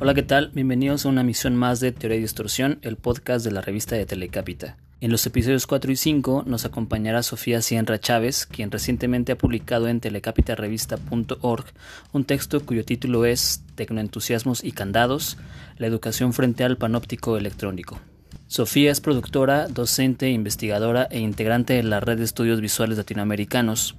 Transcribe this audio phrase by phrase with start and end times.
[0.00, 0.50] Hola, ¿qué tal?
[0.52, 4.04] Bienvenidos a una misión más de Teoría y Distorsión, el podcast de la revista de
[4.04, 4.76] Telecapita.
[5.02, 9.88] En los episodios 4 y 5 nos acompañará Sofía Sienra Chávez, quien recientemente ha publicado
[9.88, 11.64] en telecapitarevista.org
[12.12, 15.38] un texto cuyo título es Tecnoentusiasmos y candados,
[15.76, 17.98] la educación frente al panóptico electrónico.
[18.46, 23.96] Sofía es productora, docente, investigadora e integrante de la Red de Estudios Visuales Latinoamericanos.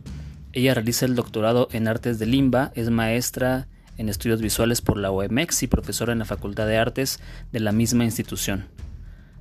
[0.54, 3.68] Ella realiza el doctorado en Artes de Limba, es maestra
[3.98, 7.20] en estudios visuales por la OMX y profesora en la Facultad de Artes
[7.52, 8.68] de la misma institución.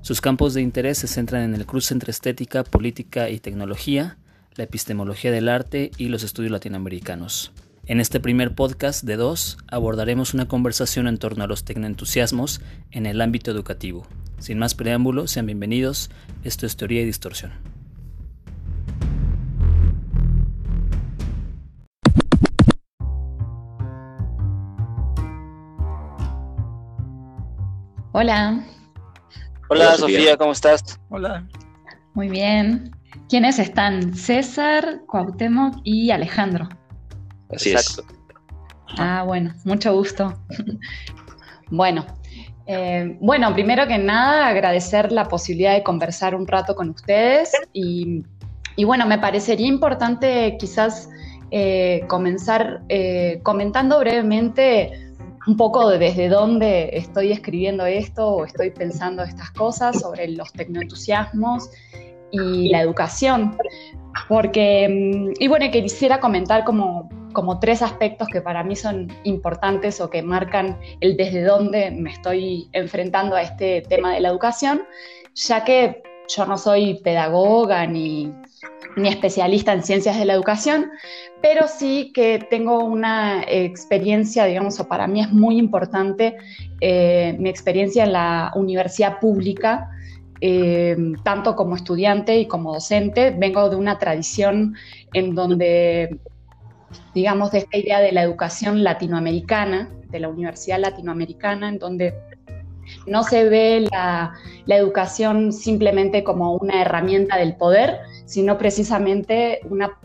[0.03, 4.19] Sus campos de interés se centran en el cruce entre estética, política y tecnología,
[4.57, 7.53] la epistemología del arte y los estudios latinoamericanos.
[7.87, 12.61] En este primer podcast de dos abordaremos una conversación en torno a los tecnoentusiasmos
[12.91, 14.05] en el ámbito educativo.
[14.41, 16.11] Sin más preámbulos, sean bienvenidos.
[16.43, 17.53] Esto es Teoría y Distorsión.
[28.11, 28.67] Hola.
[29.73, 30.37] Hola, Sofía.
[30.37, 31.01] ¿cómo estás?
[31.09, 31.49] Hola.
[32.13, 32.91] Muy bien.
[33.31, 34.15] ¿Quiénes están?
[34.15, 36.69] César, Cuauhtémoc y Alejandro.
[37.49, 37.99] Así es.
[38.99, 40.35] Ah, bueno, mucho gusto.
[41.71, 42.05] bueno,
[42.67, 48.25] eh, bueno, primero que nada, agradecer la posibilidad de conversar un rato con ustedes y,
[48.85, 51.09] bueno, me parecería importante quizás
[51.51, 55.12] eh, comenzar eh, comentando brevemente
[55.47, 60.53] un poco de desde dónde estoy escribiendo esto o estoy pensando estas cosas sobre los
[60.53, 61.71] tecnoentusiasmos
[62.31, 63.57] y la educación.
[64.29, 70.01] Porque, mm, y bueno, quisiera comentar como, como tres aspectos que para mí son importantes
[70.01, 74.85] o que marcan el desde dónde me estoy enfrentando a este tema de la educación,
[75.35, 78.33] ya que yo no soy pedagoga ni,
[78.97, 80.91] ni especialista en ciencias de la educación,
[81.41, 86.37] pero sí que tengo una experiencia, digamos, o para mí es muy importante
[86.81, 89.91] eh, mi experiencia en la universidad pública,
[90.41, 93.31] eh, tanto como estudiante y como docente.
[93.31, 94.75] Vengo de una tradición
[95.13, 96.19] en donde,
[97.15, 102.15] digamos, de esta idea de la educación latinoamericana, de la universidad latinoamericana, en donde
[103.07, 104.35] no se ve la,
[104.67, 109.99] educación simplemente como una herramienta del poder, sino precisamente una,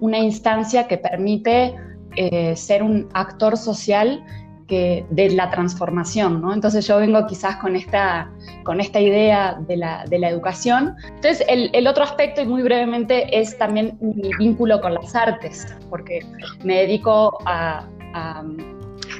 [0.00, 1.74] una instancia que permite
[2.16, 4.24] eh, ser un actor social
[4.66, 6.40] que, de la transformación.
[6.40, 6.52] ¿no?
[6.52, 8.30] Entonces yo vengo quizás con esta,
[8.64, 10.94] con esta idea de la, de la educación.
[11.06, 15.74] Entonces el, el, otro aspecto, y muy brevemente, es también mi vínculo con las artes,
[15.90, 16.24] porque
[16.64, 18.44] me dedico a, a,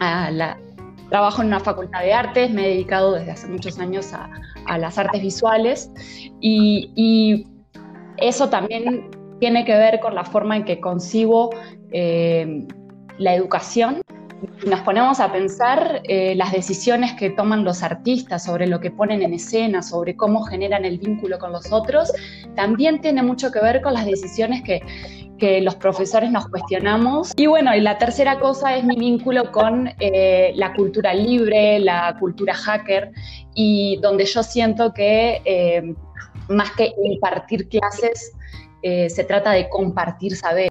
[0.01, 0.59] a la
[1.13, 4.31] Trabajo en una facultad de artes, me he dedicado desde hace muchos años a,
[4.79, 5.91] las artes visuales
[6.41, 7.47] y,
[8.19, 9.11] eso también
[9.43, 11.51] tiene que ver con la forma en que concibo
[11.91, 12.65] eh,
[13.19, 14.01] la educación.
[14.67, 19.23] Nos ponemos a pensar eh, las decisiones que toman los artistas sobre lo que ponen
[19.23, 22.13] en escena, sobre cómo generan el vínculo con los otros,
[22.55, 24.81] también tiene mucho que ver con las decisiones que,
[25.39, 27.33] que los profesores nos cuestionamos.
[27.37, 32.17] Y bueno, y la tercera cosa es mi vínculo con eh, la cultura libre, la
[32.21, 33.11] cultura hacker,
[33.55, 35.43] y donde yo siento que
[36.49, 38.33] más que impartir clases,
[38.83, 40.69] eh, se trata de compartir saber.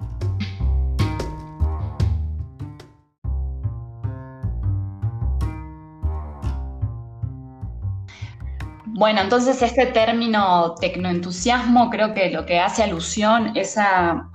[9.02, 14.30] Bueno, entonces este término tecnoentusiasmo creo que lo que hace alusión es a,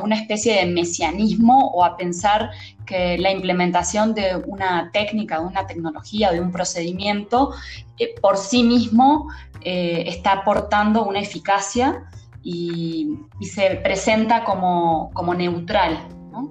[0.00, 2.50] una especie de mesianismo o a pensar
[2.86, 7.52] que la implementación de una técnica, de una tecnología, de un procedimiento,
[7.98, 9.26] eh, por sí mismo
[9.62, 12.04] eh, está aportando una eficacia
[12.44, 13.08] y,
[13.42, 15.98] se presenta como, neutral,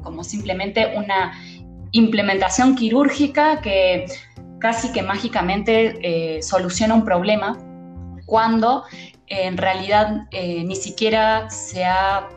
[0.04, 1.32] como simplemente una
[1.94, 4.08] implementación quirúrgica que
[4.66, 7.56] casi que mágicamente eh, soluciona un problema
[8.26, 8.84] cuando
[9.28, 12.28] en realidad eh, ni siquiera se ha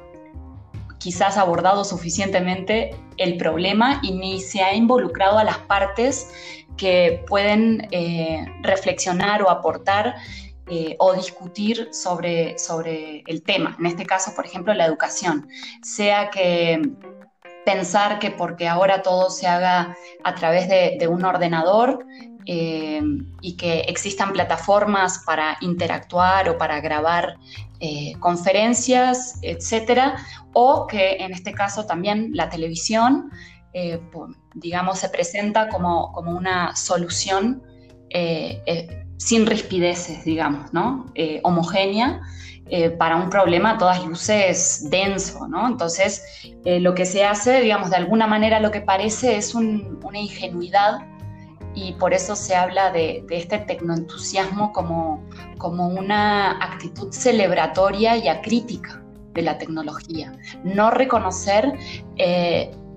[0.99, 6.29] quizás abordado suficientemente el problema y ni se ha involucrado a las partes
[6.77, 10.17] que pueden eh, reflexionar o aportar
[10.99, 13.75] o discutir sobre, sobre el tema.
[13.79, 15.49] En este caso, por ejemplo, la educación.
[15.83, 16.83] Sea que
[17.69, 19.95] pensar que porque ahora todo se haga
[20.25, 22.07] a través de, un ordenador
[22.47, 23.03] eh,
[23.43, 27.37] y que existan plataformas para interactuar o para grabar
[27.81, 30.17] eh, conferencias, etcétera,
[30.55, 33.31] o que en este caso también la televisión,
[33.75, 34.01] eh,
[34.55, 37.63] digamos, se presenta como, como una solución
[39.19, 41.13] sin rispideces, digamos, ¿no?
[41.43, 42.23] Homogénea
[42.71, 45.67] eh, para un problema a todas luces denso, ¿no?
[45.67, 46.23] Entonces,
[46.65, 50.99] eh, lo que se hace, digamos, de alguna manera lo que parece es una ingenuidad
[51.75, 55.25] y por eso se habla de, este tecnoentusiasmo como,
[55.59, 60.33] como una actitud celebratoria y acrítica de la tecnología.
[60.65, 61.73] No reconocer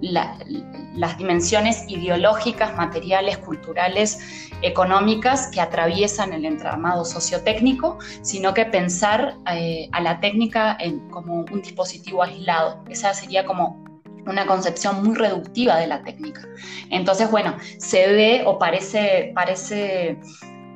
[0.02, 4.20] las dimensiones ideológicas, materiales, culturales,
[4.62, 10.78] económicas que atraviesan el entramado sociotécnico, sino que pensar eh, a la técnica
[11.10, 12.84] como un dispositivo aislado.
[12.90, 13.84] Esa sería como
[14.26, 16.48] una concepción muy reductiva de la técnica.
[16.90, 20.20] Entonces, bueno, se ve o parece, parece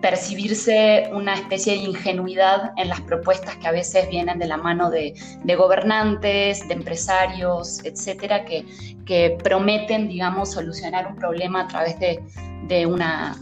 [0.02, 4.90] percibirse una especie de ingenuidad en las propuestas que a veces vienen de la mano
[4.90, 5.14] de,
[5.58, 13.36] gobernantes, de empresarios, etcétera, que, prometen, digamos, solucionar un problema a través de, una,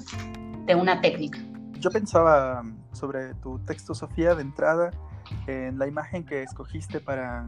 [0.66, 1.40] de una técnica.
[1.80, 2.64] Yo pensaba
[2.94, 4.92] sobre tu texto, Sofía, de entrada,
[5.48, 7.46] en la imagen que escogiste para,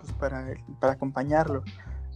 [0.00, 0.46] pues, para,
[0.80, 1.64] para acompañarlo,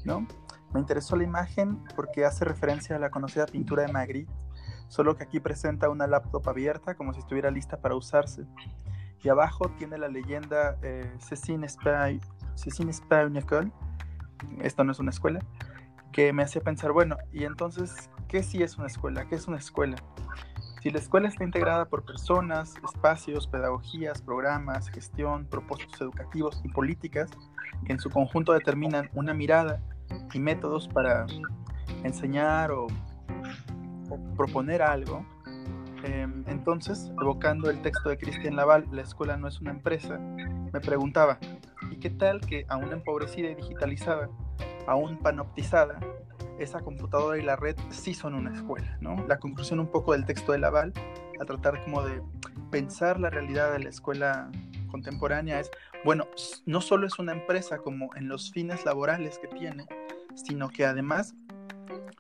[0.04, 0.26] ¿no?
[0.72, 4.30] Me interesó la imagen porque hace referencia a la conocida pintura de Magritte,
[4.88, 8.44] solo que aquí presenta una laptop abierta como si estuviera lista para usarse.
[9.22, 12.20] Y abajo tiene la leyenda eh, Spy,
[14.60, 15.40] esto no es una escuela,
[16.12, 19.26] que me hacía pensar, bueno, y entonces, ¿qué sí es una escuela?
[19.28, 19.96] ¿Qué es una escuela?
[20.82, 27.28] Si la escuela está integrada por personas, espacios, pedagogías, programas, gestión, propósitos educativos y políticas
[27.84, 29.82] que en su conjunto determinan una mirada
[30.32, 31.26] y métodos para
[32.04, 32.86] enseñar o
[34.36, 35.24] proponer algo.
[36.02, 40.80] Em, entonces, evocando el texto de Cristian Laval, La escuela no es una empresa, me
[40.80, 41.38] preguntaba,
[41.90, 44.28] ¿y qué tal que aún empobrecida y digitalizada,
[44.86, 45.98] aún panoptizada,
[46.58, 48.98] esa computadora y la red sí son una escuela?
[49.00, 49.26] ¿no?
[49.26, 50.92] La conclusión un poco del texto de Laval,
[51.40, 52.22] a tratar como de
[52.70, 54.50] pensar la realidad de la escuela
[54.90, 55.70] contemporánea es,
[56.04, 56.26] bueno,
[56.66, 59.86] no solo es una empresa como en los fines laborales que tiene,
[60.34, 61.34] sino que además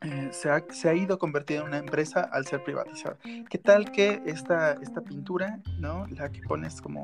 [0.06, 3.16] eh, se, ha, se, ha, ido convertido en una empresa al ser privatizada.
[3.50, 6.06] ¿Qué tal que esta, esta pintura, ¿no?
[6.08, 7.02] la que pones como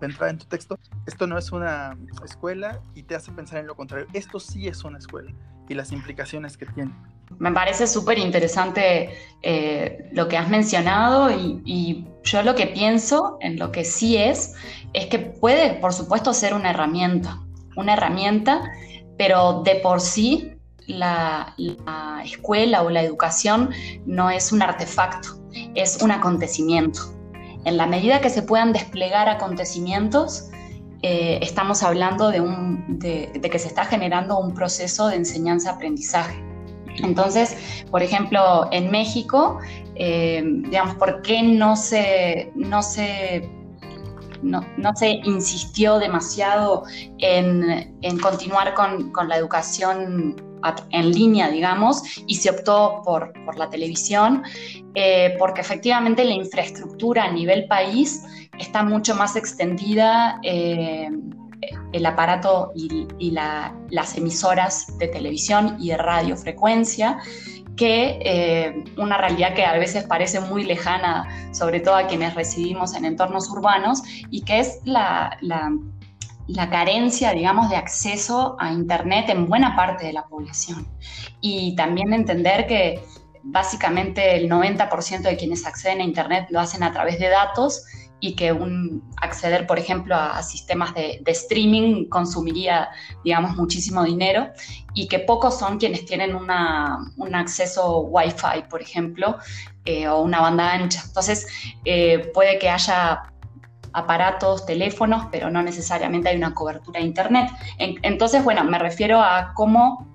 [0.00, 3.74] entrada en tu texto, esto no es una escuela y te hace pensar en lo
[3.74, 5.32] contrario, esto sí es una escuela
[5.68, 6.92] y las implicaciones que tiene?
[7.38, 9.10] Me parece súper interesante
[9.42, 14.54] eh, lo que has mencionado y, yo lo que pienso en lo que sí es,
[14.94, 17.38] es que puede, por supuesto, ser una herramienta,
[17.76, 18.62] una herramienta,
[19.18, 20.53] pero de por sí
[20.86, 21.54] la,
[22.24, 23.70] escuela o la educación
[24.06, 25.40] no es un artefacto,
[25.74, 27.00] es un acontecimiento.
[27.64, 30.50] En la medida que se puedan desplegar acontecimientos,
[31.02, 36.42] eh, estamos hablando de, que se está generando un proceso de enseñanza-aprendizaje.
[37.02, 37.56] Entonces,
[37.90, 39.58] por ejemplo, en México,
[39.96, 43.50] eh, digamos, ¿por qué no se, no se
[44.44, 44.62] no,
[44.94, 46.84] se insistió demasiado
[47.18, 50.36] en, continuar con, con, la educación
[50.90, 54.42] en línea, digamos, y se optó por, la televisión,
[54.94, 58.24] eh, porque efectivamente la infraestructura a nivel país
[58.58, 60.40] está mucho más extendida.
[60.42, 61.08] Eh,
[61.92, 67.18] el aparato y, las emisoras de televisión y de radiofrecuencia,
[67.76, 72.94] que eh, una realidad que a veces parece muy lejana, sobre todo a quienes residimos
[72.94, 75.72] en entornos urbanos, y que es la la
[76.70, 80.86] carencia, digamos, de acceso a Internet en buena parte de la población.
[81.40, 83.02] Y también entender que
[83.42, 87.84] básicamente el 90% de quienes acceden a Internet lo hacen a través de datos
[88.20, 92.88] y que un acceder, por ejemplo, a, sistemas de, streaming consumiría,
[93.22, 94.48] digamos, muchísimo dinero
[94.94, 96.50] y que pocos son quienes tienen un
[97.34, 99.36] acceso Wi-Fi, por ejemplo,
[99.84, 101.02] eh, o una banda ancha.
[101.04, 101.46] Entonces,
[101.84, 103.24] eh, puede que haya
[103.94, 107.50] aparatos, teléfonos, pero no necesariamente hay una cobertura de Internet.
[107.78, 110.08] entonces, bueno, me refiero a cómo,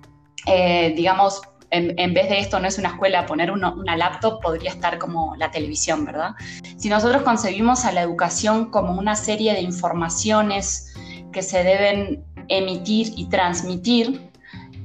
[0.46, 4.98] eh, digamos, en, vez de esto no es una escuela, poner una laptop podría estar
[4.98, 6.32] como la televisión, ¿verdad?
[6.78, 10.96] Si nosotros concebimos a la educación como una serie de informaciones
[11.32, 14.32] que se deben emitir y transmitir,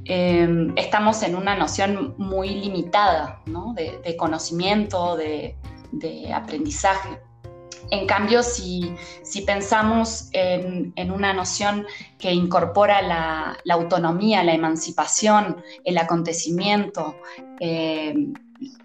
[0.05, 0.47] eh,
[0.77, 3.73] estamos en una noción muy limitada ¿no?
[3.73, 5.57] de, conocimiento, de
[6.35, 7.19] aprendizaje.
[7.91, 8.97] En cambio, si,
[9.47, 11.87] pensamos en, una noción
[12.19, 17.17] que incorpora la, autonomía, la emancipación, el acontecimiento,
[17.61, 18.15] eh,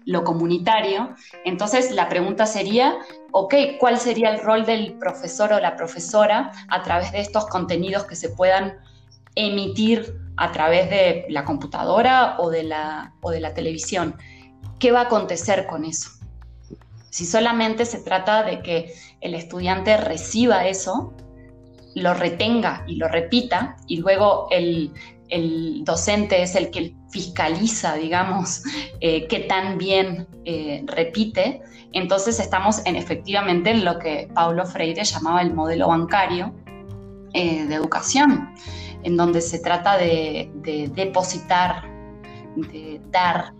[0.04, 1.14] lo comunitario,
[1.44, 2.98] entonces la pregunta sería,
[3.32, 8.04] ok, ¿cuál sería el rol del profesor o la profesora a través de estos contenidos
[8.04, 8.78] que se puedan
[9.34, 14.16] emitir a través de la computadora o de la, o de la televisión?
[14.78, 16.19] ¿Qué va a acontecer con eso?
[17.10, 21.12] Si solamente se trata de que el estudiante reciba eso,
[21.94, 24.92] lo retenga y lo repita, y luego el,
[25.84, 28.62] docente es el que fiscaliza, digamos,
[29.00, 31.62] eh, que tan bien eh, repite,
[31.92, 36.54] entonces estamos en, efectivamente en lo que Paulo Freire llamaba el modelo bancario
[37.32, 38.54] eh, de educación,
[39.02, 40.50] en donde se trata de,
[40.94, 41.84] depositar,
[42.56, 43.54] de dar,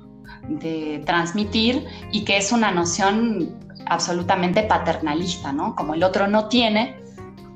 [0.48, 5.74] de transmitir y que es una noción absolutamente paternalista, ¿no?
[5.74, 6.96] Como el otro no tiene,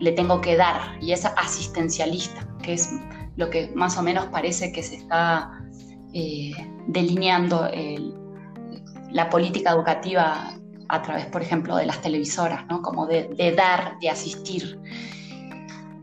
[0.01, 2.91] le tengo que dar y es asistencialista, que es
[3.37, 5.51] lo que más o menos parece que se está
[6.13, 6.53] eh,
[6.87, 7.69] delineando
[9.11, 10.55] la política educativa
[10.89, 12.83] a través, por ejemplo, de las televisoras, ¿no?
[12.83, 14.79] como de, dar, de asistir.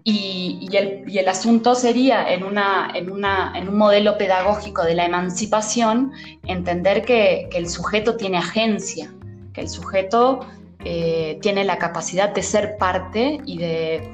[0.04, 6.12] Y, el, asunto sería, en, un modelo pedagógico de la emancipación,
[6.48, 9.14] entender que, el sujeto tiene agencia,
[9.54, 10.40] que el sujeto
[10.84, 14.10] eh, tiene la capacidad de ser parte y de,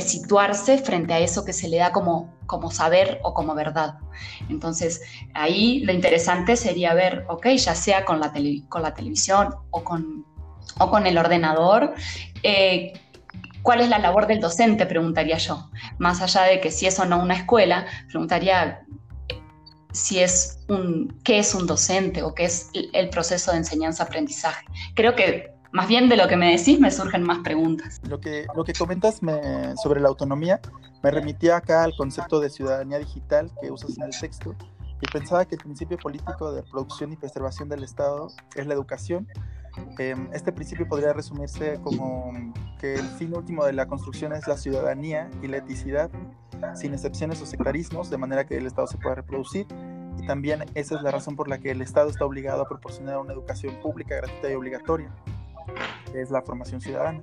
[0.00, 2.32] situarse frente a eso que se le da como,
[2.70, 3.98] saber o como verdad.
[4.48, 5.00] Entonces,
[5.34, 10.24] ahí lo interesante sería ver, ok, ya sea con la, televisión o con,
[10.78, 11.94] o con el ordenador,
[12.42, 12.92] eh,
[13.66, 14.86] ¿cuál es la labor del docente?
[14.86, 15.68] Preguntaría yo.
[15.98, 18.86] Más allá de que si es o no una escuela, preguntaría
[19.90, 24.64] si es un, qué es un docente o qué es el proceso de enseñanza-aprendizaje.
[24.94, 28.00] Creo que más bien de lo que me decís me surgen más preguntas.
[28.08, 29.20] Lo que, lo que comentas
[29.82, 30.60] sobre la autonomía
[31.02, 34.54] me remitía acá al concepto de ciudadanía digital que usas en el texto
[35.02, 39.26] y pensaba que el principio político de producción y preservación del Estado es la educación.
[39.98, 42.32] Em, este principio podría resumirse como
[42.78, 46.10] que el fin último de la construcción es la ciudadanía y la eticidad,
[46.74, 49.66] sin excepciones o sectarismos, de manera que el Estado se pueda reproducir.
[50.18, 53.18] Y también esa es la razón por la que el Estado está obligado a proporcionar
[53.18, 55.10] una educación pública, gratuita y obligatoria
[56.12, 57.22] que es la formación ciudadana.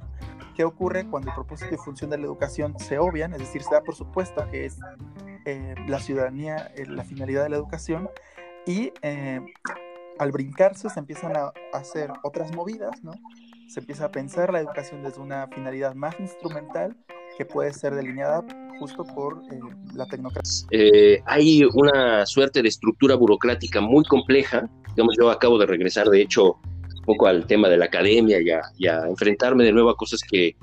[0.55, 3.33] ¿Qué ocurre cuando el propósito y función de la educación se obvian?
[3.33, 4.77] Es decir, se da por supuesto que es
[5.45, 8.09] eh, la ciudadanía eh, la finalidad de la educación
[8.65, 9.41] y eh,
[10.19, 13.13] al brincarse se empiezan a hacer otras movidas, ¿no?
[13.67, 16.95] Se empieza a pensar la educación desde una finalidad más instrumental
[17.37, 18.43] que puede ser delineada
[18.79, 19.41] justo por
[19.95, 20.67] la tecnocracia.
[21.25, 24.69] hay una suerte de estructura burocrática muy compleja.
[24.89, 26.59] Digamos, yo acabo de regresar, de hecho,
[27.05, 28.39] poco al tema de la academia
[28.77, 30.55] y a, enfrentarme de nuevo a cosas que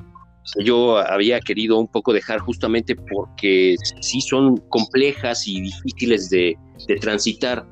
[0.64, 6.57] yo había querido un poco dejar justamente porque sí son complejas y difíciles de,
[7.00, 7.66] transitar.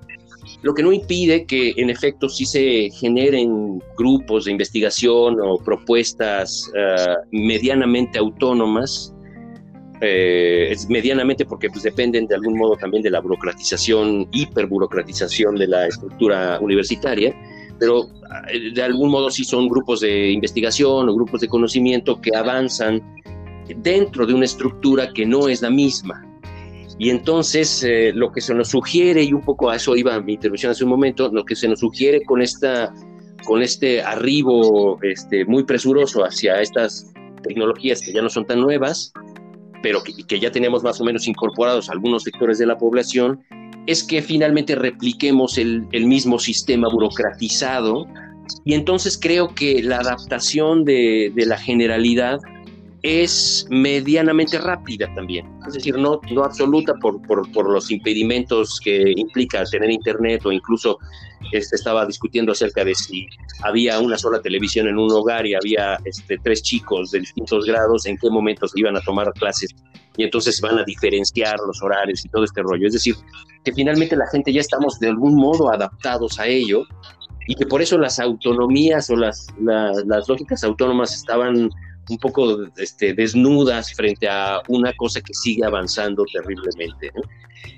[0.62, 6.71] Lo que no impide que en efecto sí se generen grupos de investigación o propuestas
[6.75, 9.15] eh, medianamente autónomas,
[10.00, 15.87] eh, medianamente porque pues, dependen de algún modo también de la burocratización, hiperburocratización de la
[15.87, 17.35] estructura universitaria,
[17.79, 18.07] pero
[18.53, 23.00] eh, de algún modo sí son grupos de investigación o grupos de conocimiento que avanzan
[23.77, 26.27] dentro de una estructura que no es la misma.
[26.99, 30.35] Y entonces eh, lo que se nos sugiere, y un poco a eso iba mi
[30.35, 32.93] intervención hace un momento, lo que se nos sugiere con, esta,
[33.45, 37.12] con este arribo este, muy presuroso hacia estas
[37.43, 39.12] tecnologías que ya no son tan nuevas,
[39.83, 43.45] pero que, que ya tenemos más o menos incorporados algunos sectores de la población,
[43.88, 48.07] es que finalmente repliquemos el, mismo sistema burocratizado.
[48.62, 52.38] Y entonces creo que la adaptación de, la generalidad
[53.02, 59.64] es medianamente rápida también, es decir, no, no absoluta por, por, los impedimentos que implica
[59.64, 60.99] tener internet o incluso
[61.52, 63.26] este, estaba discutiendo acerca de si
[63.62, 68.07] había una sola televisión en un hogar y había este, tres chicos de distintos grados,
[68.07, 69.75] en qué momentos iban a tomar clases
[70.17, 72.88] y entonces van a diferenciar los horarios y todo este rollo.
[72.88, 73.14] Es decir,
[73.64, 76.83] que finalmente la gente ya estamos de algún modo adaptados a ello
[77.47, 81.71] y que por eso las autonomías o las, las, lógicas autónomas estaban
[82.09, 87.12] un poco este, desnudas frente a una cosa que sigue avanzando terriblemente.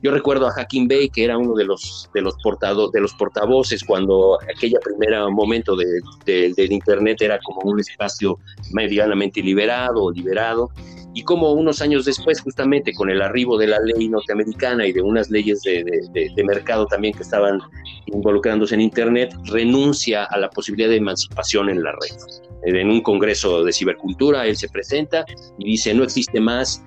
[0.02, 3.14] Yo recuerdo a Hacking Bay, que era uno de los, de los, portado, de los
[3.14, 8.38] portavoces cuando aquella primera momento de, del Internet era como un espacio
[8.72, 10.70] medianamente liberado, liberado,
[11.14, 15.02] y como unos años después, justamente con el arribo de la ley norteamericana y de
[15.02, 17.60] unas leyes de, de, mercado también que estaban
[18.06, 22.16] involucrándose en Internet, renuncia a la posibilidad de emancipación en la red.
[22.62, 25.24] En un congreso de cibercultura, él se presenta
[25.58, 26.84] y dice, no existe más,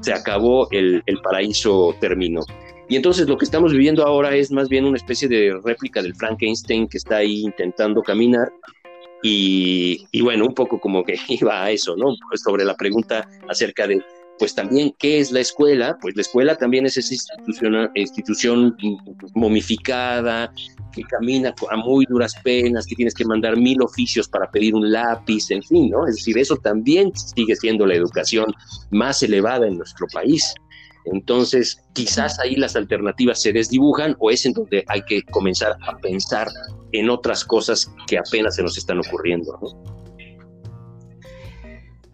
[0.00, 2.42] se acabó, el, el paraíso terminó.
[2.88, 6.14] Y entonces lo que estamos viviendo ahora es más bien una especie de réplica del
[6.14, 8.52] Frankenstein que está ahí intentando caminar
[9.26, 12.14] y, bueno, un poco como que iba a eso, ¿no?
[12.28, 14.02] Pues sobre la pregunta acerca de
[14.36, 15.96] pues también, ¿qué es la escuela?
[16.00, 17.14] Pues la escuela también es esa
[17.94, 18.76] institución
[19.34, 20.52] momificada,
[20.92, 24.90] que camina a muy duras penas, que tienes que mandar mil oficios para pedir un
[24.90, 26.06] lápiz, en fin, ¿no?
[26.08, 28.46] Es decir, eso también sigue siendo la educación
[28.90, 30.52] más elevada en nuestro país.
[31.06, 35.96] Entonces, quizás ahí las alternativas se desdibujan o es en donde hay que comenzar a
[35.98, 36.48] pensar
[36.92, 39.58] en otras cosas que apenas se nos están ocurriendo.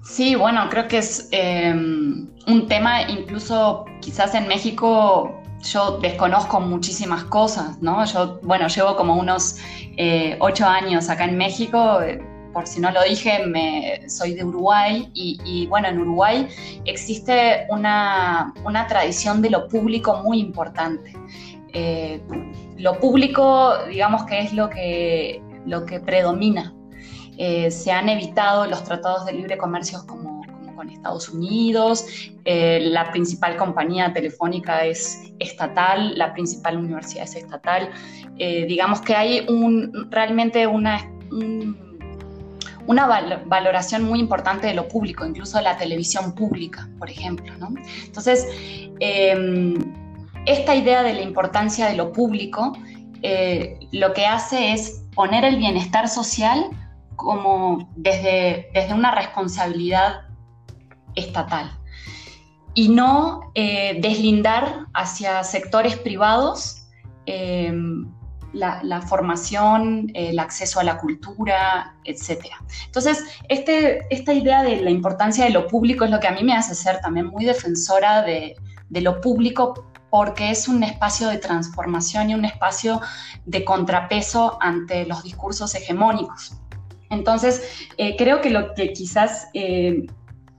[0.02, 7.25] Sí, bueno, creo que es eh, un tema, incluso quizás en México yo desconozco muchísimas
[7.25, 8.04] cosas, ¿no?
[8.06, 9.56] Yo, bueno, llevo como unos
[9.97, 12.20] eh, ocho años acá en México, eh,
[12.52, 16.49] por si no lo dije, me, soy de Uruguay y, bueno, en Uruguay
[16.85, 18.52] existe una,
[18.88, 21.14] tradición de lo público muy importante.
[21.73, 22.21] Eh,
[22.76, 26.75] lo público, digamos que es lo que, lo que predomina.
[27.37, 30.42] Eh, se han evitado los tratados de libre comercio como,
[30.75, 32.04] con Estados Unidos,
[32.45, 37.90] eh, la principal compañía telefónica es estatal, la principal universidad es estatal.
[38.37, 40.99] digamos que hay un, realmente una
[42.87, 43.07] una
[43.47, 47.53] valoración muy importante de lo público, incluso de la televisión pública, por ejemplo.
[48.05, 48.47] Entonces,
[49.01, 49.75] em,
[50.47, 52.73] esta idea de la importancia de lo público
[53.23, 56.71] eh, lo que hace es poner el bienestar social
[57.17, 60.23] como desde, desde una responsabilidad
[61.15, 61.71] estatal
[62.73, 66.87] y no eh, deslindar hacia sectores privados
[67.27, 68.11] em,
[68.52, 72.47] la, formación, el acceso a la cultura, etc.
[72.87, 76.42] Entonces, este, esta idea de la importancia de lo público es lo que a mí
[76.42, 78.57] me hace ser también muy defensora de,
[78.90, 83.00] lo público porque es un espacio de transformación y un espacio
[83.47, 86.57] de contrapeso ante los discursos hegemónicos.
[87.09, 87.62] Entonces,
[87.97, 90.07] eh, creo que lo que quizás eh,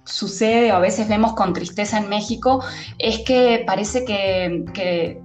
[0.05, 2.63] sucede o a veces vemos con tristeza en México
[2.97, 5.21] es que parece que, que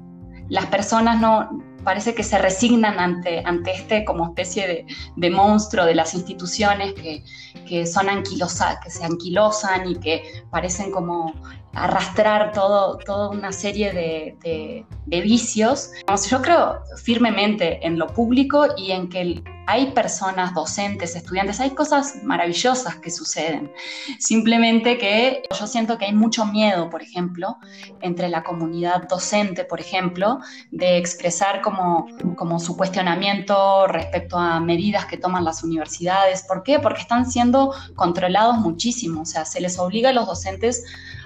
[0.48, 1.48] las personas no,
[1.86, 7.22] parece que se resignan ante, ante este como especie de, monstruo de las instituciones que,
[7.64, 11.32] que son anquilosa, que se anquilosan y que parecen como
[11.76, 15.90] arrastrar todo, toda una serie de, de, vicios.
[16.28, 22.22] Yo creo firmemente en lo público y en que hay personas, docentes, estudiantes, hay cosas
[22.22, 23.72] maravillosas que suceden.
[24.18, 27.56] Simplemente que yo siento que hay mucho miedo, por ejemplo,
[28.00, 30.38] entre la comunidad docente, por ejemplo,
[30.70, 36.44] de expresar como, como su cuestionamiento respecto a medidas que toman las universidades.
[36.46, 36.78] ¿Por qué?
[36.78, 39.22] Porque están siendo controlados muchísimo.
[39.22, 40.84] O sea, se les obliga a los docentes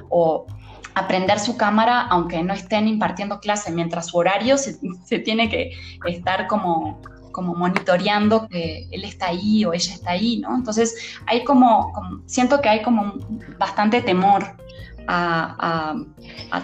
[0.08, 0.39] o
[0.94, 4.56] aprender su cámara aunque no estén impartiendo clase, mientras su horario
[5.04, 5.72] se, tiene que
[6.06, 7.00] estar como,
[7.32, 10.54] como monitoreando que él está ahí o ella está ahí, ¿no?
[10.54, 11.92] Entonces hay como,
[12.26, 13.14] siento que hay como
[13.58, 14.56] bastante temor
[15.06, 15.94] a,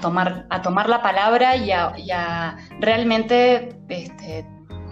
[0.00, 4.46] tomar, a tomar la palabra y a, realmente este,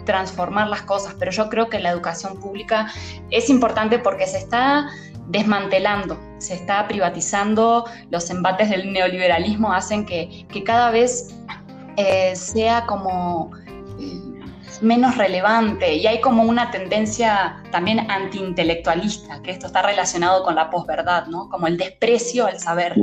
[0.04, 2.92] transformar las cosas, pero yo creo que la educación pública
[3.30, 4.88] es importante porque se está
[5.28, 11.34] desmantelando, se está privatizando, los embates del neoliberalismo hacen que, cada vez
[11.96, 13.50] eh, sea como
[13.98, 14.20] eh,
[14.80, 20.70] menos relevante y hay como una tendencia también antiintelectualista, que esto está relacionado con la
[20.70, 21.48] posverdad, ¿no?
[21.48, 22.94] como el desprecio al saber.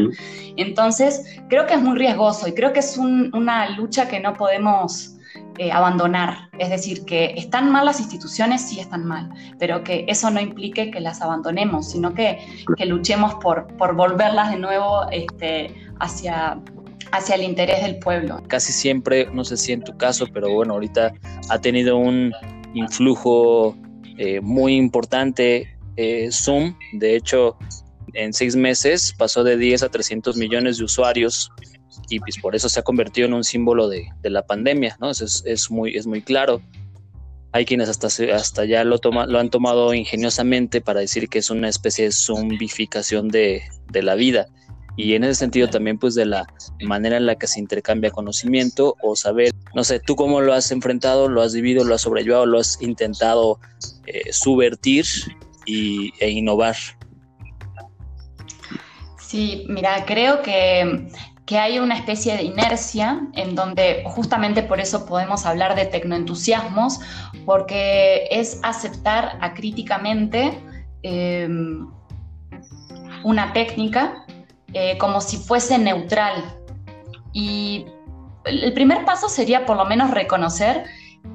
[0.57, 5.17] Entonces, creo que es muy riesgoso y creo que es una lucha que no podemos
[5.57, 6.49] eh, abandonar.
[6.59, 10.91] Es decir, que están mal las instituciones, sí están mal, pero que eso no implique
[10.91, 12.39] que las abandonemos, sino que,
[12.77, 16.59] que luchemos por, por volverlas de nuevo este, hacia,
[17.11, 18.41] hacia el interés del pueblo.
[18.47, 21.13] Casi siempre, no sé si en tu caso, pero bueno, ahorita
[21.49, 22.33] ha tenido un
[22.73, 23.75] influjo
[24.17, 26.75] eh, muy importante eh, Zoom.
[26.93, 27.57] De hecho,
[28.13, 31.51] en seis meses pasó de 10 a 300 millones de usuarios
[32.09, 35.11] y pues por eso se ha convertido en un símbolo de, la pandemia, ¿no?
[35.11, 36.61] Es, es, muy, es muy claro.
[37.53, 41.49] Hay quienes hasta, hasta ya lo, toma, lo han tomado ingeniosamente para decir que es
[41.49, 44.47] una especie de zombificación de, de la vida
[44.97, 46.45] y en ese sentido también pues de la
[46.81, 50.71] manera en la que se intercambia conocimiento o saber, no sé, tú cómo lo has
[50.71, 53.59] enfrentado, lo has vivido, lo has sobrellevado, lo has intentado
[54.05, 55.05] eh, subvertir
[55.65, 56.75] y, e innovar.
[59.19, 61.07] Sí, mira, creo que
[61.51, 67.01] que hay una especie de inercia en donde justamente por eso podemos hablar de tecnoentusiasmos,
[67.45, 70.57] porque es aceptar acríticamente
[71.03, 71.91] em,
[73.25, 74.25] una técnica
[74.71, 76.41] eh, como si fuese neutral.
[77.33, 77.85] Y
[78.45, 80.85] el primer paso sería por lo menos reconocer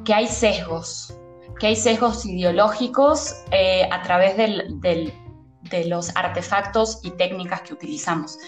[0.06, 1.14] que hay sesgos,
[1.60, 8.38] que hay sesgos ideológicos eh, a través de los artefactos y técnicas que utilizamos.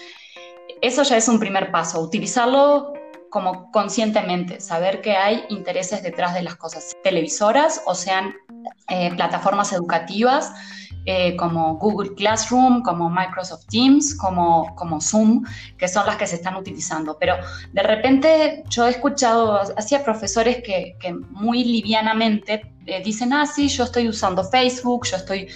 [0.81, 2.93] Eso ya es un primer paso, utilizarlo
[3.29, 8.33] como conscientemente, saber que hay intereses detrás de las cosas, televisoras o sean
[8.87, 10.51] eh, plataformas educativas
[11.05, 15.43] eh, como Google Classroom, como Microsoft Teams, como, como Zoom,
[15.77, 17.17] que son las que se están utilizando.
[17.19, 17.35] Pero
[17.71, 20.95] de repente yo he escuchado hacia profesores que,
[21.31, 25.47] muy livianamente eh, dicen, ah, sí, yo estoy usando Facebook, yo estoy...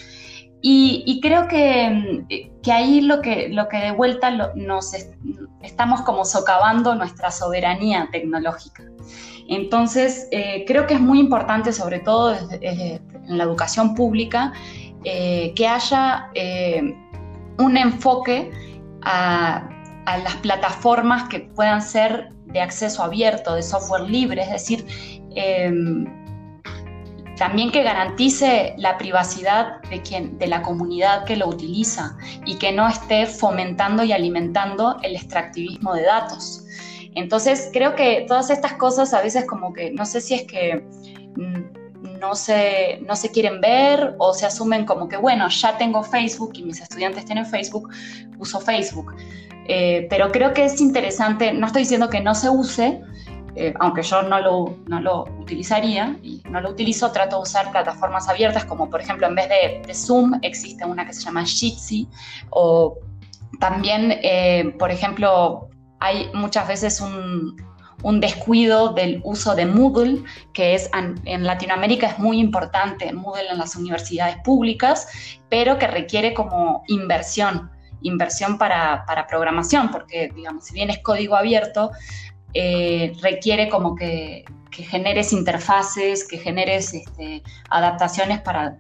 [0.65, 4.93] Y, creo que, que, ahí lo que, lo que de vuelta nos
[5.61, 8.83] estamos como socavando nuestra soberanía tecnológica.
[9.49, 14.53] Entonces, eh, creo que es muy importante, sobre todo en la educación pública,
[15.03, 16.95] eh, que haya eh,
[17.57, 18.49] un enfoque
[19.01, 19.69] a,
[20.05, 24.85] las plataformas que puedan ser de acceso abierto, de software libre, es decir,
[25.35, 26.22] em,
[27.37, 32.15] también que garantice la privacidad de, quien, de la comunidad que lo utiliza
[32.45, 36.63] y que no esté fomentando y alimentando el extractivismo de datos.
[37.15, 40.83] Entonces, creo que todas estas cosas a veces como que, no sé si es que
[41.35, 46.03] mm, no se, no se quieren ver o se asumen como que, bueno, ya tengo
[46.03, 47.89] Facebook y mis estudiantes tienen Facebook,
[48.39, 49.13] uso Facebook.
[49.67, 53.01] Eh, pero creo que es interesante, no estoy diciendo que no se use,
[53.55, 57.71] eh, aunque yo no lo, no lo utilizaría y no lo utilizo, trato de usar
[57.71, 62.07] plataformas abiertas como por ejemplo en vez de, Zoom existe una que se llama Jitsi.
[62.49, 62.97] O
[63.59, 67.55] también, eh, por ejemplo, hay muchas veces un,
[68.03, 73.57] un descuido del uso de Moodle, que es en Latinoamérica es muy importante, Moodle en
[73.57, 75.07] las universidades públicas,
[75.49, 81.91] pero que requiere como inversión, inversión para, programación, porque digamos, si bien es código abierto,
[82.53, 88.77] eh, requiere como que que generes interfaces, que generes este, adaptaciones para,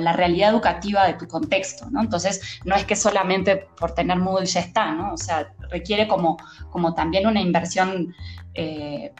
[0.00, 2.00] la realidad educativa de tu contexto, ¿no?
[2.00, 5.12] Entonces, no es que solamente por tener Moodle ya está, ¿no?
[5.12, 6.38] O sea, requiere como,
[6.70, 8.14] como también una inversión
[8.54, 9.12] eh,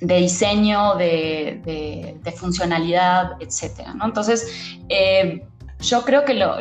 [0.00, 4.04] de diseño, de, funcionalidad, etcétera, ¿no?
[4.04, 5.42] Entonces, eh,
[5.80, 6.60] yo creo que lo,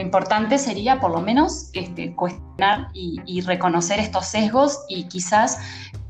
[0.00, 5.58] importante sería por lo menos este, cuestionar y, y, reconocer estos sesgos y quizás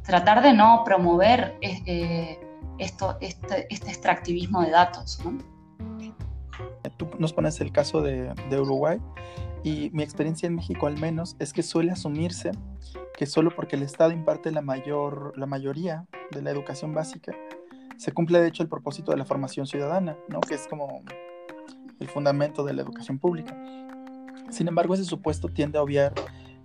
[0.09, 2.41] tratar de no promover eh,
[2.79, 5.21] esto, este, este, extractivismo de datos.
[6.97, 8.99] Tú nos pones el caso de, Uruguay
[9.63, 12.53] y mi experiencia en México al menos es que suele asumirse
[13.17, 17.35] que solo porque el Estado imparte la, mayor, la mayoría de la educación básica,
[17.99, 20.41] se cumple de hecho el propósito de la formación ciudadana, ¿no?
[20.41, 21.03] que es como
[22.01, 23.57] el fundamento de la educación pública.
[24.51, 26.15] Sin embargo, ese supuesto tiende a obviar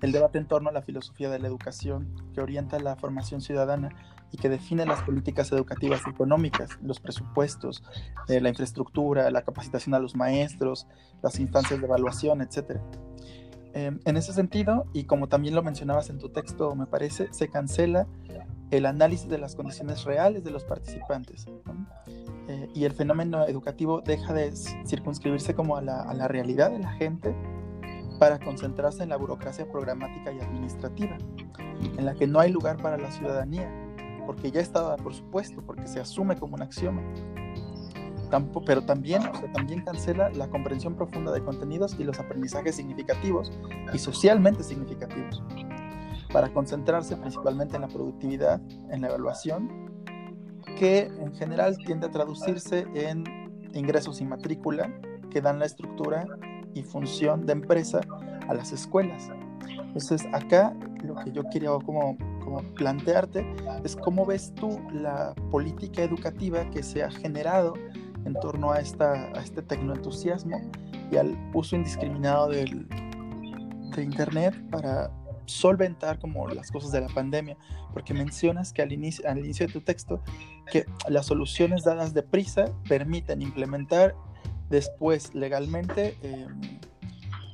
[0.01, 3.89] el debate en torno a la filosofía de la educación que orienta la formación ciudadana
[4.31, 7.83] y que define las políticas educativas y económicas, los presupuestos,
[8.27, 10.87] eh, la infraestructura, la capacitación a los maestros,
[11.21, 12.81] las instancias de evaluación, etc.
[13.73, 17.47] Em, en ese sentido, y como también lo mencionabas en tu texto, me parece, se
[17.47, 18.07] cancela
[18.71, 21.45] el análisis de las condiciones reales de los participantes.
[22.47, 24.53] Eh, y el fenómeno educativo deja de
[24.85, 27.33] circunscribirse como a la, realidad de la gente
[28.19, 31.17] para concentrarse en la burocracia programática y administrativa,
[31.97, 33.71] en la que no hay lugar para la ciudadanía,
[34.25, 37.01] porque ya está por supuesto, porque se asume como un axioma.
[38.65, 39.21] pero también,
[39.53, 43.51] también cancela la comprensión profunda de contenidos y los aprendizajes significativos
[43.93, 45.41] y socialmente significativos,
[46.33, 49.82] para concentrarse principalmente en la productividad, en la evaluación,
[50.77, 53.23] que en general tiende a traducirse en
[53.73, 54.91] ingresos y matrícula,
[55.29, 56.25] que dan la estructura
[56.73, 58.01] y función de empresa
[58.47, 59.29] a las escuelas.
[59.79, 63.45] Entonces, acá lo que yo quería como, como plantearte
[63.83, 67.73] es cómo ves tú la política educativa que se ha generado
[68.25, 70.61] en torno a, esta, a este tecnoentusiasmo
[71.11, 72.87] y al uso indiscriminado del,
[73.95, 75.11] de Internet para
[75.45, 77.57] solventar como las cosas de la pandemia,
[77.93, 80.21] porque mencionas que al inicio, al inicio de tu texto
[80.71, 84.15] que las soluciones dadas de prisa permiten implementar
[84.69, 86.79] después legalmente em,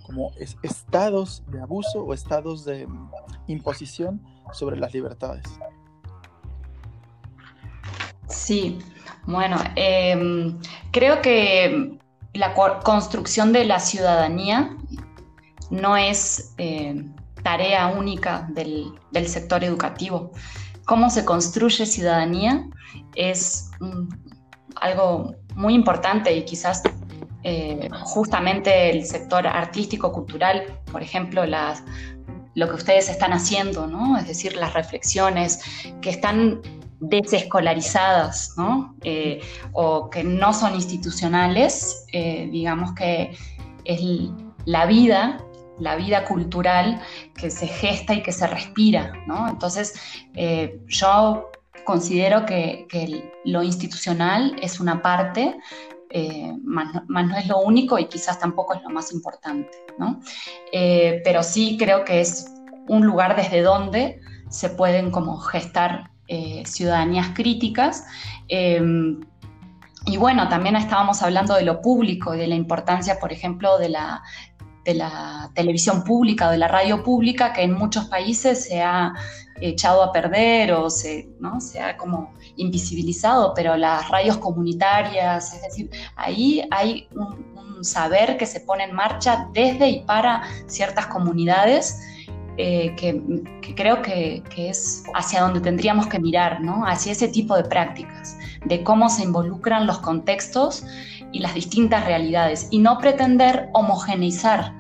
[0.06, 0.32] como
[0.64, 3.10] estados de abuso o estados de em,
[3.48, 4.22] imposición
[4.54, 5.44] sobre las libertades.
[8.28, 8.80] Sí,
[9.26, 10.60] bueno, em,
[10.92, 11.98] creo que
[12.34, 14.78] la construcción de la ciudadanía
[15.70, 16.54] no es
[17.44, 18.94] tarea única del,
[19.28, 20.32] sector educativo.
[20.86, 22.66] Cómo se construye ciudadanía
[23.16, 23.70] es
[24.76, 26.82] algo muy importante y quizás
[27.44, 31.44] eh, justamente el sector artístico, cultural, por ejemplo,
[32.56, 34.18] lo que ustedes están haciendo, ¿no?
[34.18, 35.62] es decir, las reflexiones
[36.02, 36.62] que están
[37.00, 38.56] desescolarizadas.
[39.04, 39.42] Eh,
[39.74, 43.38] o que no son institucionales, eh, digamos que
[43.86, 44.02] es
[44.66, 45.44] la vida
[45.80, 47.02] la vida cultural
[47.36, 49.48] que se gesta y que se respira, ¿no?
[49.48, 49.96] Entonces,
[50.34, 51.50] eh, yo
[51.86, 52.88] considero que,
[53.46, 55.58] lo institucional es una parte,
[56.12, 59.70] eh, más, no, es lo único y quizás tampoco es lo más importante.
[60.72, 62.52] Eh, pero sí creo que es
[62.88, 66.12] un lugar desde donde se pueden como gestar
[66.66, 68.06] ciudadanías críticas
[70.06, 73.90] y bueno, también estábamos hablando de lo público y de la importancia, por ejemplo, de
[73.90, 74.24] la,
[74.90, 79.14] de la televisión pública o de la radio pública, que en muchos países se ha
[79.62, 81.62] echado a perder o se, ¿no?
[81.62, 88.46] se ha como invisibilizado, pero las radios comunitarias, es decir, ahí hay un, saber que
[88.46, 92.00] se pone en marcha desde y para ciertas comunidades.
[92.62, 93.22] Eh, que,
[93.74, 96.86] creo que, que, es hacia donde tendríamos que mirar, ¿no?
[96.86, 100.84] hacia ese tipo de prácticas de cómo se involucran los contextos
[101.32, 104.74] y las distintas realidades y no pretender homogeneizar,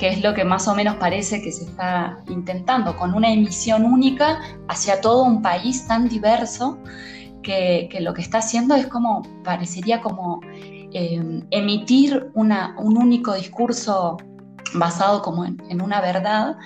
[0.00, 3.84] que es lo que más o menos parece que se está intentando, con una emisión
[3.84, 6.78] única hacia todo un país tan diverso
[7.42, 14.16] que, lo que está haciendo es como, parecería como eh, emitir un único discurso
[14.72, 16.56] basado como en, una verdad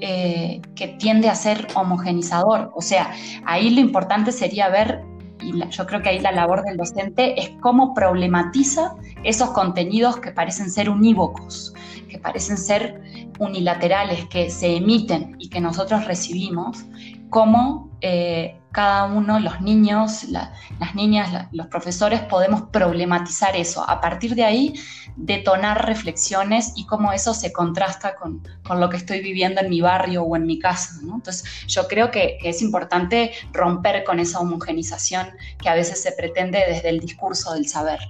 [0.00, 2.70] eh, que tiende a ser homogenizador.
[2.72, 3.12] O sea,
[3.46, 5.02] ahí lo importante sería ver
[5.46, 10.32] y yo creo que ahí la labor del docente es cómo problematiza esos contenidos que
[10.32, 11.72] parecen ser unívocos,
[12.08, 13.00] que parecen ser
[13.38, 16.84] unilaterales, que se emiten y que nosotros recibimos,
[17.30, 23.82] cómo eh, cada uno, los niños, las niñas, los profesores, podemos problematizar eso.
[23.88, 24.74] A partir de ahí,
[25.16, 28.42] detonar reflexiones y cómo eso se contrasta con,
[28.78, 30.90] lo que estoy viviendo en mi barrio o en mi casa.
[31.00, 36.62] Entonces, yo creo que, es importante romper con esa homogenización que a veces se pretende
[36.68, 38.00] desde el discurso del saber.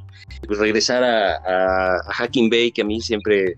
[0.49, 3.55] Pues regresar a, a, a Hacking Bay, que a mí siempre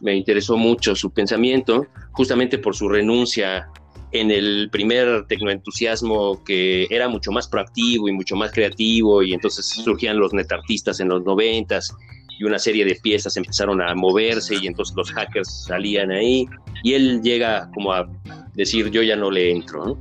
[0.00, 3.68] me interesó mucho su pensamiento, justamente por su renuncia
[4.12, 9.66] en el primer tecnoentusiasmo que era mucho más proactivo y mucho más creativo y entonces
[9.66, 11.94] surgían los netartistas en los noventas
[12.38, 16.46] y una serie de piezas empezaron a moverse y entonces los hackers salían ahí
[16.82, 18.08] y él llega como a
[18.54, 19.98] decir yo ya no le entro,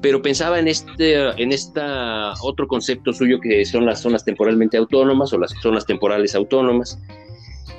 [0.00, 5.32] Pero pensaba en este, en esta otro concepto suyo que son las zonas temporalmente autónomas
[5.32, 6.98] o las zonas temporales autónomas,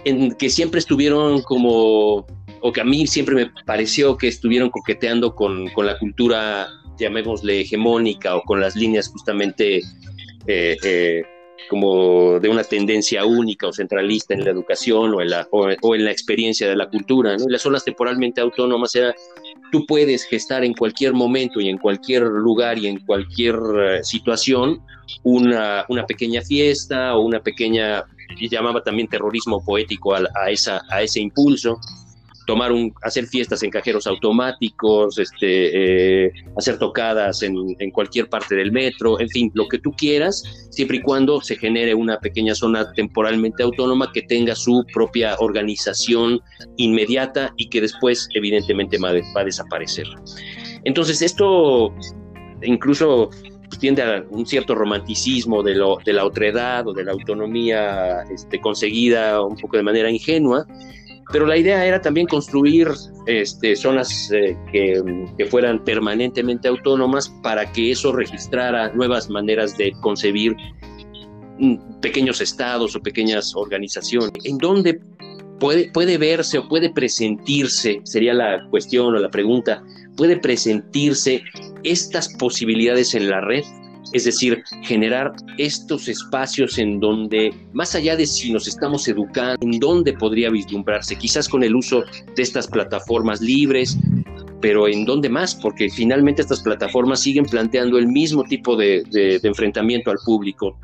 [0.05, 2.25] en que siempre estuvieron como
[2.61, 6.67] o que a mí siempre me pareció que estuvieron coqueteando con, la cultura,
[6.97, 9.77] llamémosle hegemónica, o con las líneas justamente
[10.47, 11.23] eh, eh,
[11.69, 16.05] como de una tendencia única o centralista en la educación o en la, o, en
[16.05, 17.37] la experiencia de la cultura.
[17.37, 17.47] ¿no?
[17.47, 19.13] las zonas temporalmente autónomas era,
[19.71, 24.81] tú puedes gestar en cualquier momento y en cualquier lugar y en cualquier eh, situación
[25.23, 28.03] una, una pequeña fiesta o una pequeña,
[28.37, 31.79] y llamaba también terrorismo poético a, a, esa, a ese impulso
[32.49, 38.71] tomar un, hacer fiestas en cajeros automáticos, este, eh, hacer tocadas en, cualquier parte del
[38.71, 42.91] metro, en fin, lo que tú quieras, siempre y cuando se genere una pequeña zona
[42.93, 46.41] temporalmente autónoma que tenga su propia organización
[46.77, 50.07] inmediata y que después evidentemente va, a desaparecer.
[50.85, 51.93] Entonces esto
[52.63, 53.29] incluso
[53.79, 58.59] tiende a un cierto romanticismo de, lo, de la otredad o de la autonomía este,
[58.59, 60.65] conseguida un poco de manera ingenua,
[61.31, 62.89] pero la idea era también construir
[63.27, 70.55] este, zonas eh, que, fueran permanentemente autónomas para que eso registrara nuevas maneras de concebir
[71.59, 74.99] mm, pequeños estados o pequeñas organizaciones, en donde
[75.59, 79.83] puede, puede verse o puede presentirse, sería la cuestión o la pregunta,
[80.17, 81.43] puede presentirse
[81.83, 83.63] estas posibilidades en la red
[84.13, 89.79] es decir, generar estos espacios en donde, más allá de si nos estamos educando, en
[89.79, 92.03] dónde podría vislumbrarse, quizás con el uso
[92.35, 93.97] de estas plataformas libres,
[94.61, 99.03] pero en dónde más, porque finalmente estas plataformas siguen planteando el mismo tipo de,
[99.43, 100.77] enfrentamiento al público.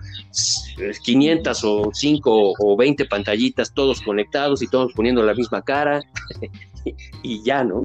[1.04, 6.02] 500 o 5 o 20 pantallitas, todos conectados y todos poniendo la misma cara
[7.24, 7.84] y ya, ¿no?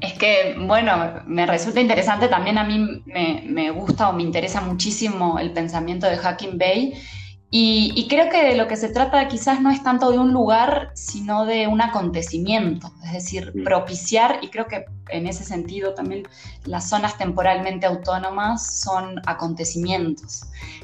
[0.00, 5.38] Es que, bueno, me resulta interesante, también a mí me, gusta o me interesa muchísimo
[5.38, 6.94] el pensamiento de Hacking Bay
[7.50, 10.90] y, creo que de lo que se trata quizás no es tanto de un lugar,
[10.94, 16.28] sino de un acontecimiento, es decir, propiciar, y creo que en ese sentido también
[16.66, 20.42] las zonas temporalmente autónomas son acontecimientos,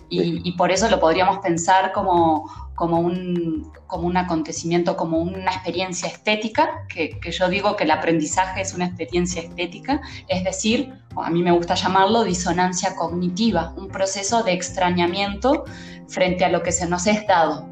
[0.09, 6.09] y, por eso lo podríamos pensar como, como, un, como un acontecimiento, como una experiencia
[6.09, 11.31] estética, que, que yo digo que el aprendizaje es una experiencia estética, es decir, a
[11.31, 15.65] mí me gusta llamarlo disonancia cognitiva, un proceso de extrañamiento
[16.09, 17.69] frente a lo que se nos es dado.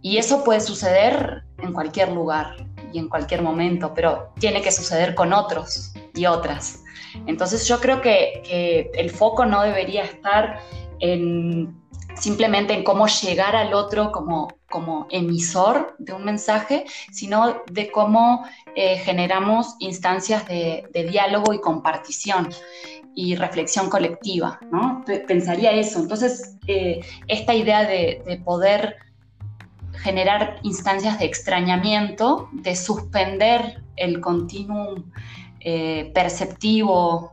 [0.00, 5.14] Y eso puede suceder en cualquier lugar, y en cualquier momento, pero tiene que suceder
[5.14, 6.82] con otros y otras.
[7.26, 10.60] Entonces yo creo que, el foco no debería estar
[11.00, 11.76] en
[12.18, 18.44] simplemente en cómo llegar al otro como, como emisor de un mensaje, sino de cómo
[18.74, 22.48] eh, generamos instancias de, diálogo y compartición
[23.14, 25.04] y reflexión colectiva, ¿no?
[25.26, 26.00] Pensaría eso.
[26.00, 28.96] Entonces, eh, esta idea de, poder
[29.92, 35.10] generar instancias de extrañamiento, de suspender el continuum
[35.60, 37.32] eh, perceptivo,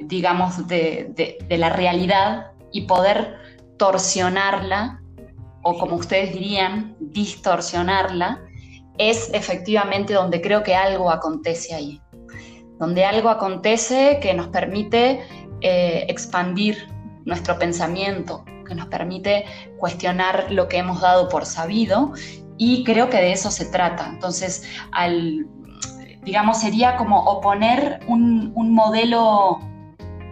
[0.00, 3.43] digamos, de, de la realidad y poder
[3.78, 5.00] torsionarla,
[5.62, 8.40] o como ustedes dirían, distorsionarla,
[8.98, 12.00] es efectivamente donde creo que algo acontece ahí.
[12.78, 15.22] Donde algo acontece que nos permite
[15.60, 16.88] eh, expandir
[17.24, 19.44] nuestro pensamiento, que nos permite
[19.78, 22.12] cuestionar lo que hemos dado por sabido
[22.56, 24.06] y creo que de eso se trata.
[24.08, 25.46] Entonces, al,
[26.22, 29.60] digamos, sería como oponer un, un modelo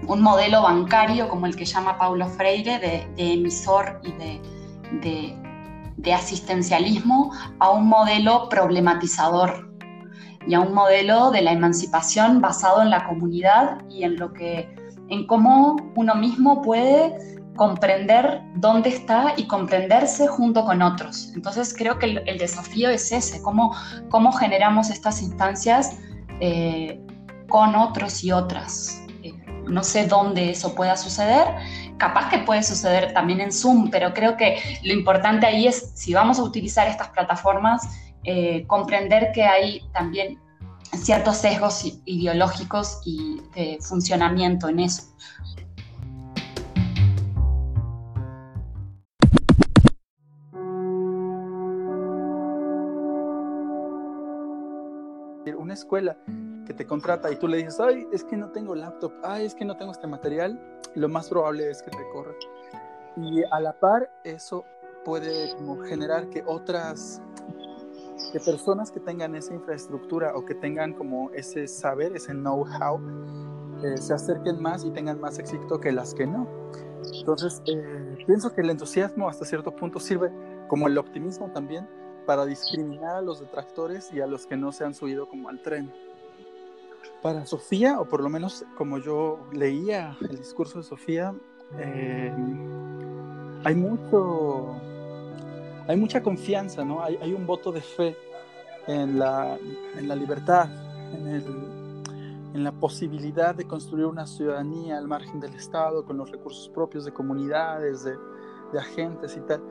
[0.07, 4.41] un modelo bancario como el que llama Paulo Freire de, emisor y de,
[6.13, 9.71] asistencialismo a un modelo problematizador
[10.47, 14.75] y a un modelo de la emancipación basado en la comunidad y en lo que
[15.09, 17.17] en cómo uno mismo puede
[17.55, 21.31] comprender dónde está y comprenderse junto con otros.
[21.35, 23.77] Entonces creo que el, desafío es ese, cómo,
[24.09, 25.99] cómo generamos estas instancias
[26.41, 27.01] eh,
[27.49, 29.02] con otros y otras
[29.67, 31.47] no sé dónde eso pueda suceder.
[31.99, 36.15] Capaz que puede suceder también en Zoom, pero creo que lo importante ahí es, si
[36.15, 37.83] vamos a utilizar estas plataformas,
[38.25, 40.39] eh, comprender que hay también
[40.97, 45.05] ciertos sesgos ideológicos y de funcionamiento en eso.
[55.59, 56.19] Una escuela
[56.67, 59.55] que te contrata y tú le dices, ay, es que no tengo laptop, ay, es
[59.55, 60.61] que no tengo este material,
[60.95, 62.33] lo más probable es que te corra.
[63.17, 64.65] Y a la par, eso
[65.05, 65.55] puede
[65.89, 67.21] generar que otras,
[68.33, 73.01] que personas que tengan esa infraestructura o que tengan como ese saber, ese know-how,
[73.83, 76.47] eh, se acerquen más y tengan más éxito que las que no.
[77.19, 80.31] Entonces, eh, pienso que el entusiasmo hasta cierto punto sirve
[80.69, 81.89] como el optimismo también
[82.27, 85.61] para discriminar a los detractores y a los que no se han subido como al
[85.61, 85.93] tren.
[87.23, 91.35] Para Sofía, o por lo menos como yo leía el discurso de Sofía,
[91.79, 92.33] eh,
[93.65, 94.75] hay mucho,
[95.87, 97.03] hay mucha confianza, ¿no?
[97.03, 98.17] Hay, un voto de fe
[98.89, 99.57] en la,
[99.97, 100.69] en la libertad,
[101.13, 101.73] en,
[102.55, 107.13] la posibilidad de construir una ciudadanía al margen del Estado, con los recursos propios de
[107.13, 108.15] comunidades, de,
[108.73, 109.63] de agentes y tal.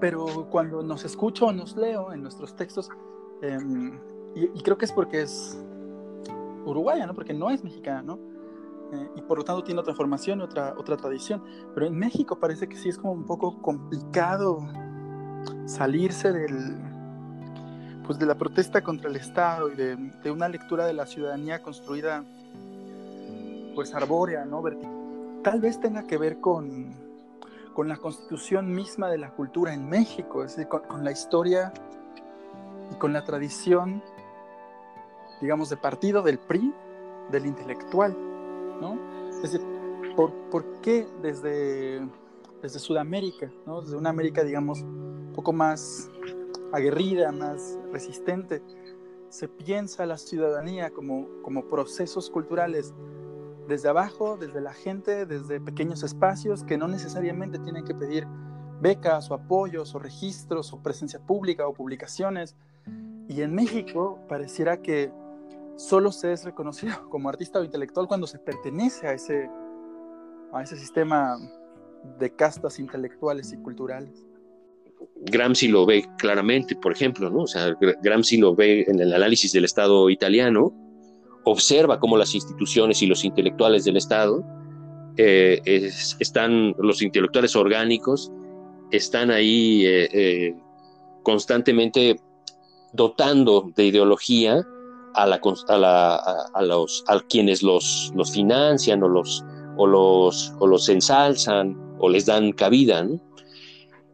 [0.00, 2.88] Pero cuando nos escucho o nos leo en nuestros textos,
[3.42, 3.98] em,
[4.34, 5.58] y, creo que es porque es
[6.70, 7.14] uruguaya, ¿no?
[7.14, 8.18] Porque no es mexicana, ¿no?
[8.92, 11.42] Eh, y por lo tanto tiene otra formación, otra, otra tradición.
[11.74, 14.66] Pero en México parece que sí es como un poco complicado
[15.66, 16.76] salirse del,
[18.06, 21.62] pues de la protesta contra el Estado y de, de una lectura de la ciudadanía
[21.62, 22.24] construida,
[23.74, 24.62] pues arbórea, ¿no?
[25.42, 26.94] Tal vez tenga que ver con,
[27.74, 31.72] con la constitución misma de la cultura en México, es decir, con, con la historia
[32.90, 34.02] y con la tradición
[35.40, 36.72] digamos, de partido del PRI,
[37.30, 38.16] del intelectual,
[38.80, 38.98] ¿no?
[39.30, 39.60] Es decir,
[40.16, 42.06] ¿por, por qué desde,
[42.62, 43.82] desde Sudamérica, ¿no?
[43.82, 46.10] Desde una América, digamos, un poco más
[46.72, 48.62] aguerrida, más resistente,
[49.28, 52.94] se piensa la ciudadanía como, como procesos culturales
[53.68, 58.26] desde abajo, desde la gente, desde pequeños espacios que no necesariamente tienen que pedir
[58.80, 62.56] becas o apoyos o registros o presencia pública o publicaciones.
[63.28, 65.12] Y en México pareciera que
[65.78, 69.48] solo se es reconocido como artista o intelectual cuando se pertenece a ese,
[70.52, 71.38] a ese sistema
[72.18, 74.26] de castas intelectuales y culturales.
[75.20, 77.42] Gramsci lo ve claramente, por ejemplo, ¿no?
[77.42, 80.72] O sea, Gramsci lo ve en el análisis del Estado italiano,
[81.44, 84.44] observa cómo las instituciones y los intelectuales del Estado
[85.16, 85.60] eh,
[86.18, 88.32] están, los intelectuales orgánicos,
[88.90, 90.56] están ahí eh, eh,
[91.22, 92.20] constantemente
[92.92, 94.66] dotando de ideología
[95.22, 96.14] a, la,
[96.54, 99.44] a, los, a quienes los, los financian o los,
[99.76, 103.06] o, los, o los ensalzan o les dan cabida.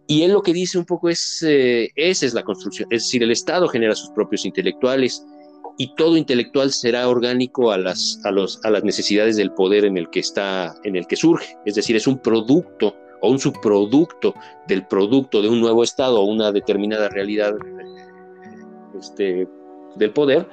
[0.06, 3.22] Y él lo que dice un poco es, eh, esa es la construcción, es decir,
[3.22, 5.24] el Estado genera sus propios intelectuales
[5.78, 9.96] y todo intelectual será orgánico a las, a, los, a las necesidades del poder en
[9.96, 11.56] el que está, en el que surge.
[11.64, 14.34] Es decir, es un producto o un subproducto
[14.68, 17.54] del producto de un nuevo Estado o una determinada realidad
[18.98, 19.48] este,
[19.96, 20.48] del poder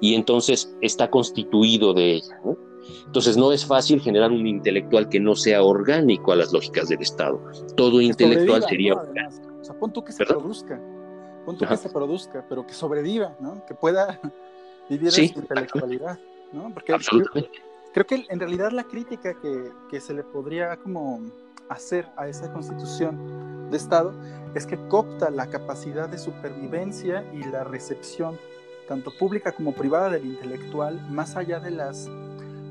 [0.00, 2.40] y entonces está constituido de ella.
[3.06, 7.00] Entonces no es fácil generar un intelectual que no sea orgánico a las lógicas del
[7.00, 7.40] Estado.
[7.76, 8.94] Todo intelectual sería...
[8.94, 10.80] O sea, pon tú que se produzca,
[11.46, 13.64] pon tú que se produzca, pero que sobreviva, ¿no?
[13.66, 14.20] Que pueda
[14.90, 15.28] vivir sí.
[15.28, 16.18] su intelectualidad,
[16.52, 16.72] ¿no?
[16.74, 17.62] Porque Absolutamente.
[17.92, 21.20] Creo, que en realidad la crítica que, que se le podría como
[21.68, 24.12] hacer a esa constitución de Estado
[24.54, 28.38] es que copta la capacidad de supervivencia y la recepción,
[28.88, 32.10] tanto pública como privada, del intelectual, más allá de las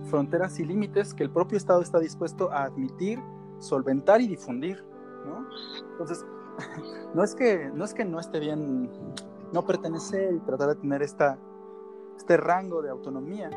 [0.09, 3.19] fronteras y límites que el propio Estado está dispuesto a admitir,
[3.59, 4.83] solventar y difundir.
[5.25, 5.47] ¿no?
[5.91, 6.25] Entonces,
[7.13, 8.89] no es, que, no es que no esté bien
[9.53, 11.37] no pertenecer y tratar de tener esta,
[12.17, 13.49] este rango de autonomía,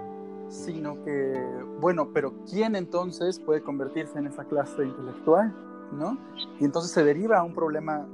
[0.48, 1.34] sino que,
[1.80, 5.54] bueno, pero ¿quién entonces puede convertirse en esa clase intelectual?
[5.92, 6.18] ¿no?
[6.60, 8.06] Y entonces se deriva a un problema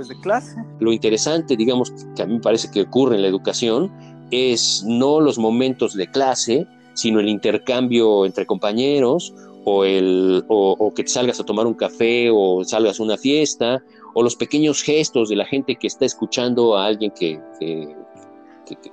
[0.00, 0.56] pues de clase.
[0.78, 3.92] Lo interesante, digamos, que a mí me parece que ocurre en la educación
[4.30, 9.34] es no los momentos de clase, sino el intercambio entre compañeros
[9.66, 13.82] o, el, o, que te salgas a tomar un café o salgas a una fiesta
[14.14, 17.38] o los pequeños gestos de la gente que está escuchando a alguien que,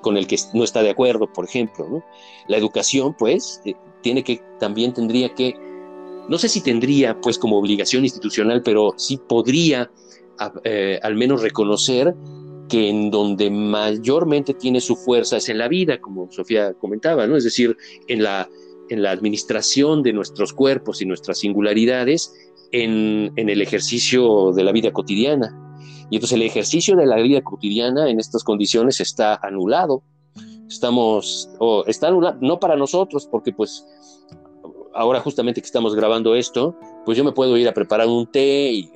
[0.02, 1.88] con el que no está de acuerdo, por ejemplo.
[1.90, 2.04] ¿no?
[2.50, 5.56] La educación, pues, eh, tiene que, también tendría que,
[6.28, 9.90] no sé si tendría, pues, como obligación institucional, pero sí podría
[10.64, 12.16] eh, al menos reconocer
[12.70, 17.38] que en donde mayormente tiene su fuerza es en la vida, como Sofía comentaba, ¿no?
[17.38, 17.78] Es decir,
[18.08, 18.50] en la,
[18.90, 22.34] en la administración de nuestros cuerpos y nuestras singularidades,
[22.72, 25.56] en, en el ejercicio de la vida cotidiana.
[26.10, 30.04] Y entonces el ejercicio de la vida cotidiana en estas condiciones está anulado.
[30.68, 33.86] Estamos, o está anulado, no para nosotros, porque pues
[34.98, 36.76] ahora justamente que estamos grabando esto,
[37.06, 38.92] pues yo me puedo ir a preparar un té y,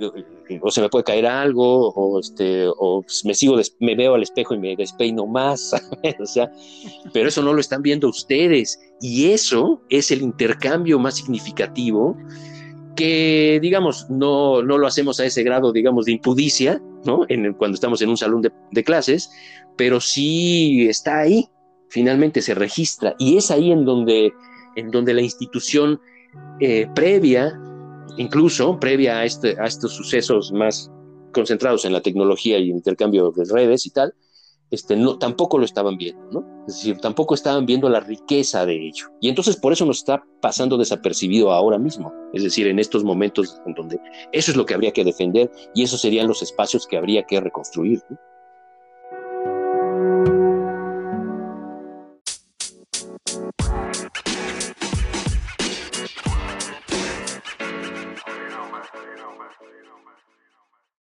[0.61, 4.55] o se me puede caer algo o este o me sigo me veo al espejo
[4.55, 5.73] y me despeino más,
[6.19, 6.51] o sea,
[7.13, 8.79] pero eso no lo están viendo ustedes.
[8.99, 12.17] Y eso es el intercambio más significativo
[12.95, 17.25] que digamos no, no lo hacemos a ese grado digamos de impudicia, ¿no?
[17.29, 19.31] En, cuando estamos en un salón de, de clases,
[19.77, 21.47] pero sí está ahí,
[21.89, 23.15] finalmente se registra.
[23.19, 24.33] Y es ahí en donde
[24.75, 25.99] en donde la institución
[26.59, 27.59] eh, previa,
[28.17, 30.91] incluso previa a, este, a estos sucesos más
[31.31, 34.13] concentrados en la tecnología y el intercambio de redes y tal,
[34.69, 36.65] este, no, tampoco lo estaban viendo, ¿no?
[36.65, 39.07] Es decir, tampoco estaban viendo la riqueza de ello.
[39.19, 43.61] Y entonces por eso nos está pasando desapercibido ahora mismo, es decir, en estos momentos
[43.65, 43.99] en donde
[44.31, 47.41] eso es lo que habría que defender y esos serían los espacios que habría que
[47.41, 48.01] reconstruir.
[48.09, 48.17] ¿no?